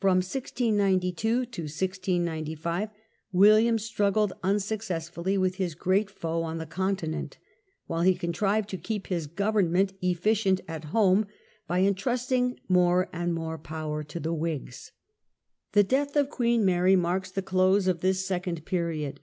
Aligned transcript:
From 0.00 0.16
1692 0.16 1.46
to 1.46 1.62
1695 1.62 2.88
William 3.30 3.78
struggled 3.78 4.32
unsuccessfully 4.42 5.38
with 5.38 5.54
his 5.58 5.76
great 5.76 6.10
foe 6.10 6.42
on 6.42 6.58
the 6.58 6.66
Continent, 6.66 7.38
while 7.86 8.00
he 8.02 8.16
contrived 8.16 8.68
to 8.70 8.76
keep 8.76 9.06
his 9.06 9.28
government 9.28 9.92
efficient 10.02 10.60
at 10.66 10.86
home 10.86 11.28
by 11.68 11.78
intrusting 11.78 12.58
more 12.68 13.08
and 13.12 13.32
more 13.32 13.56
power 13.56 14.02
to 14.02 14.18
the 14.18 14.34
Whigs. 14.34 14.90
The 15.70 15.84
death 15.84 16.16
of 16.16 16.30
Queen 16.30 16.64
Mary 16.64 16.96
marks 16.96 17.30
the 17.30 17.40
close 17.40 17.86
of 17.86 18.00
this 18.00 18.26
second 18.26 18.64
period. 18.64 19.20